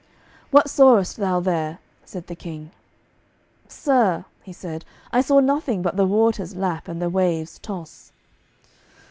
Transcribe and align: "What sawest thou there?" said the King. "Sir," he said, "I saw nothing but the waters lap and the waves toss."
"What 0.49 0.67
sawest 0.67 1.17
thou 1.17 1.41
there?" 1.41 1.77
said 2.05 2.25
the 2.25 2.35
King. 2.35 2.71
"Sir," 3.67 4.25
he 4.41 4.51
said, 4.51 4.83
"I 5.11 5.21
saw 5.21 5.39
nothing 5.39 5.83
but 5.83 5.95
the 5.95 6.07
waters 6.07 6.55
lap 6.55 6.87
and 6.87 6.99
the 6.99 7.07
waves 7.07 7.59
toss." 7.59 8.11